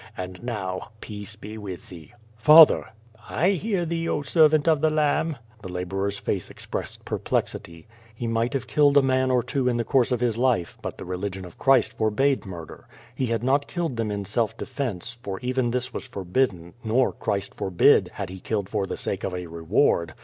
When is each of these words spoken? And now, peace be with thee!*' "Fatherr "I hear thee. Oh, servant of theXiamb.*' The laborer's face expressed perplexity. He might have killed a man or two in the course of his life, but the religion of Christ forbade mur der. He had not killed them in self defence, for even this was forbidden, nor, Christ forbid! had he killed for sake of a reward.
And 0.17 0.41
now, 0.41 0.89
peace 0.99 1.35
be 1.35 1.59
with 1.59 1.89
thee!*' 1.89 2.13
"Fatherr 2.35 2.89
"I 3.29 3.49
hear 3.49 3.85
thee. 3.85 4.09
Oh, 4.09 4.23
servant 4.23 4.67
of 4.67 4.79
theXiamb.*' 4.81 5.35
The 5.61 5.71
laborer's 5.71 6.17
face 6.17 6.49
expressed 6.49 7.05
perplexity. 7.05 7.85
He 8.15 8.25
might 8.25 8.53
have 8.53 8.65
killed 8.65 8.97
a 8.97 9.03
man 9.03 9.29
or 9.29 9.43
two 9.43 9.69
in 9.69 9.77
the 9.77 9.83
course 9.83 10.11
of 10.11 10.19
his 10.19 10.37
life, 10.37 10.75
but 10.81 10.97
the 10.97 11.05
religion 11.05 11.45
of 11.45 11.59
Christ 11.59 11.95
forbade 11.99 12.47
mur 12.47 12.65
der. 12.65 12.87
He 13.13 13.27
had 13.27 13.43
not 13.43 13.67
killed 13.67 13.97
them 13.97 14.09
in 14.09 14.25
self 14.25 14.57
defence, 14.57 15.19
for 15.21 15.39
even 15.41 15.69
this 15.69 15.93
was 15.93 16.05
forbidden, 16.05 16.73
nor, 16.83 17.11
Christ 17.13 17.53
forbid! 17.53 18.09
had 18.15 18.31
he 18.31 18.39
killed 18.39 18.69
for 18.69 18.87
sake 18.97 19.23
of 19.23 19.35
a 19.35 19.45
reward. 19.45 20.15